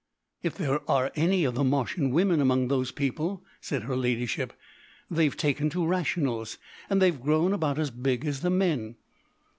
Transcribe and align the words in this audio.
"If 0.41 0.55
there 0.55 0.79
are 0.89 1.11
any 1.15 1.43
of 1.43 1.53
the 1.53 1.63
Martian 1.63 2.09
women 2.09 2.41
among 2.41 2.69
those 2.69 2.89
people," 2.89 3.43
said 3.59 3.83
her 3.83 3.95
ladyship, 3.95 4.51
"they've 5.11 5.37
taken 5.37 5.69
to 5.69 5.85
rationals, 5.85 6.57
and 6.89 6.99
they've 6.99 7.21
grown 7.21 7.53
about 7.53 7.77
as 7.77 7.91
big 7.91 8.25
as 8.25 8.41
the 8.41 8.49
men." 8.49 8.95